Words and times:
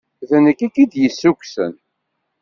D 0.29 0.31
nekk 0.45 0.59
i 0.67 0.69
k-id-yessukksen. 0.73 1.73